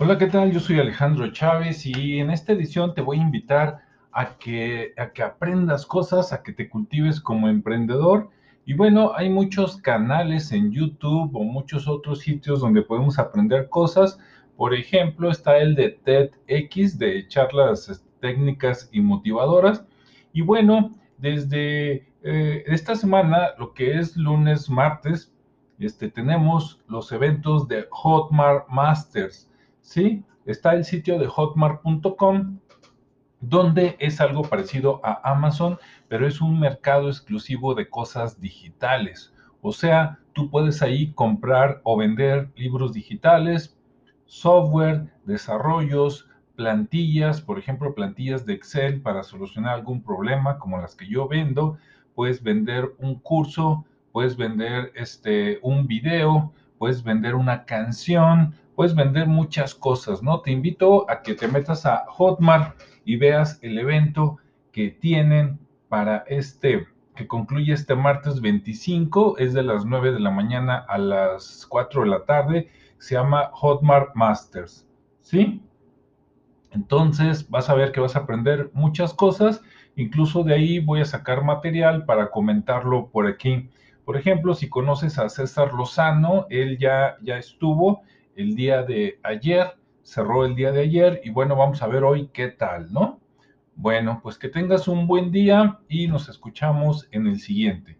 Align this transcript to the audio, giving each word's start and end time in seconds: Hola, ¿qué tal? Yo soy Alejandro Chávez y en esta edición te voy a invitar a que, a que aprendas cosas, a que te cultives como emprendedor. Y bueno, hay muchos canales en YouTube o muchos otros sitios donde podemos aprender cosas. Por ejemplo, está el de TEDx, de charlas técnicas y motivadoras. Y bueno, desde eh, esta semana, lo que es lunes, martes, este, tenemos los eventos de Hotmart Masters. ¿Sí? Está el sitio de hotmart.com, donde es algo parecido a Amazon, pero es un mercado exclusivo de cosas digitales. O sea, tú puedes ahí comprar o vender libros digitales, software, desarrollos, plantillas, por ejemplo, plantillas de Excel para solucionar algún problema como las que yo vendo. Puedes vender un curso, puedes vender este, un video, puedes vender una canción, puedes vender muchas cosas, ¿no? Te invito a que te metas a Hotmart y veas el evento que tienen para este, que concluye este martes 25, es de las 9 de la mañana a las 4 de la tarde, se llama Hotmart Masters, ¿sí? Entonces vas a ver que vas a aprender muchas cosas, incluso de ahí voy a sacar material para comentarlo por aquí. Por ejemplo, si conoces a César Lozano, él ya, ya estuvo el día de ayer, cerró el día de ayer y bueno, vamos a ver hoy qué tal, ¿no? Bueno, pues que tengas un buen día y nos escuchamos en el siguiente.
Hola, 0.00 0.16
¿qué 0.16 0.28
tal? 0.28 0.52
Yo 0.52 0.60
soy 0.60 0.78
Alejandro 0.78 1.32
Chávez 1.32 1.84
y 1.84 2.20
en 2.20 2.30
esta 2.30 2.52
edición 2.52 2.94
te 2.94 3.00
voy 3.00 3.18
a 3.18 3.22
invitar 3.22 3.80
a 4.12 4.38
que, 4.38 4.94
a 4.96 5.10
que 5.10 5.24
aprendas 5.24 5.86
cosas, 5.86 6.32
a 6.32 6.44
que 6.44 6.52
te 6.52 6.68
cultives 6.68 7.20
como 7.20 7.48
emprendedor. 7.48 8.30
Y 8.64 8.74
bueno, 8.74 9.10
hay 9.16 9.28
muchos 9.28 9.76
canales 9.78 10.52
en 10.52 10.70
YouTube 10.70 11.34
o 11.34 11.42
muchos 11.42 11.88
otros 11.88 12.20
sitios 12.20 12.60
donde 12.60 12.82
podemos 12.82 13.18
aprender 13.18 13.68
cosas. 13.70 14.20
Por 14.56 14.72
ejemplo, 14.72 15.32
está 15.32 15.58
el 15.58 15.74
de 15.74 15.98
TEDx, 16.04 16.96
de 16.96 17.26
charlas 17.26 18.06
técnicas 18.20 18.88
y 18.92 19.00
motivadoras. 19.00 19.84
Y 20.32 20.42
bueno, 20.42 20.94
desde 21.16 22.06
eh, 22.22 22.62
esta 22.68 22.94
semana, 22.94 23.48
lo 23.58 23.74
que 23.74 23.98
es 23.98 24.16
lunes, 24.16 24.70
martes, 24.70 25.34
este, 25.80 26.08
tenemos 26.08 26.80
los 26.86 27.10
eventos 27.10 27.66
de 27.66 27.88
Hotmart 27.90 28.68
Masters. 28.68 29.48
¿Sí? 29.88 30.22
Está 30.44 30.74
el 30.74 30.84
sitio 30.84 31.18
de 31.18 31.26
hotmart.com, 31.26 32.58
donde 33.40 33.96
es 33.98 34.20
algo 34.20 34.42
parecido 34.42 35.00
a 35.02 35.30
Amazon, 35.30 35.78
pero 36.08 36.26
es 36.26 36.42
un 36.42 36.60
mercado 36.60 37.08
exclusivo 37.08 37.74
de 37.74 37.88
cosas 37.88 38.38
digitales. 38.38 39.32
O 39.62 39.72
sea, 39.72 40.18
tú 40.34 40.50
puedes 40.50 40.82
ahí 40.82 41.12
comprar 41.14 41.80
o 41.84 41.96
vender 41.96 42.50
libros 42.54 42.92
digitales, 42.92 43.78
software, 44.26 45.10
desarrollos, 45.24 46.28
plantillas, 46.54 47.40
por 47.40 47.58
ejemplo, 47.58 47.94
plantillas 47.94 48.44
de 48.44 48.52
Excel 48.52 49.00
para 49.00 49.22
solucionar 49.22 49.74
algún 49.74 50.02
problema 50.02 50.58
como 50.58 50.78
las 50.78 50.94
que 50.94 51.08
yo 51.08 51.28
vendo. 51.28 51.78
Puedes 52.14 52.42
vender 52.42 52.94
un 52.98 53.20
curso, 53.20 53.86
puedes 54.12 54.36
vender 54.36 54.92
este, 54.94 55.60
un 55.62 55.86
video, 55.86 56.52
puedes 56.76 57.02
vender 57.02 57.36
una 57.36 57.64
canción, 57.64 58.54
puedes 58.78 58.94
vender 58.94 59.26
muchas 59.26 59.74
cosas, 59.74 60.22
¿no? 60.22 60.40
Te 60.40 60.52
invito 60.52 61.10
a 61.10 61.20
que 61.22 61.34
te 61.34 61.48
metas 61.48 61.84
a 61.84 62.04
Hotmart 62.06 62.80
y 63.04 63.16
veas 63.16 63.58
el 63.60 63.76
evento 63.76 64.36
que 64.70 64.90
tienen 64.90 65.58
para 65.88 66.18
este, 66.28 66.86
que 67.16 67.26
concluye 67.26 67.72
este 67.72 67.96
martes 67.96 68.40
25, 68.40 69.38
es 69.38 69.52
de 69.52 69.64
las 69.64 69.84
9 69.84 70.12
de 70.12 70.20
la 70.20 70.30
mañana 70.30 70.76
a 70.88 70.96
las 70.96 71.66
4 71.68 72.02
de 72.02 72.06
la 72.06 72.24
tarde, 72.24 72.68
se 72.98 73.16
llama 73.16 73.50
Hotmart 73.52 74.14
Masters, 74.14 74.86
¿sí? 75.22 75.60
Entonces 76.70 77.50
vas 77.50 77.70
a 77.70 77.74
ver 77.74 77.90
que 77.90 77.98
vas 77.98 78.14
a 78.14 78.20
aprender 78.20 78.70
muchas 78.74 79.12
cosas, 79.12 79.60
incluso 79.96 80.44
de 80.44 80.54
ahí 80.54 80.78
voy 80.78 81.00
a 81.00 81.04
sacar 81.04 81.42
material 81.42 82.04
para 82.04 82.30
comentarlo 82.30 83.08
por 83.08 83.26
aquí. 83.26 83.70
Por 84.04 84.16
ejemplo, 84.16 84.54
si 84.54 84.68
conoces 84.68 85.18
a 85.18 85.28
César 85.28 85.74
Lozano, 85.74 86.46
él 86.48 86.78
ya, 86.78 87.16
ya 87.24 87.38
estuvo 87.38 88.02
el 88.38 88.54
día 88.54 88.84
de 88.84 89.18
ayer, 89.24 89.76
cerró 90.02 90.44
el 90.44 90.54
día 90.54 90.70
de 90.70 90.82
ayer 90.82 91.20
y 91.24 91.30
bueno, 91.30 91.56
vamos 91.56 91.82
a 91.82 91.88
ver 91.88 92.04
hoy 92.04 92.30
qué 92.32 92.46
tal, 92.48 92.92
¿no? 92.92 93.20
Bueno, 93.74 94.20
pues 94.22 94.38
que 94.38 94.48
tengas 94.48 94.86
un 94.86 95.08
buen 95.08 95.32
día 95.32 95.80
y 95.88 96.06
nos 96.06 96.28
escuchamos 96.28 97.08
en 97.10 97.26
el 97.26 97.40
siguiente. 97.40 97.97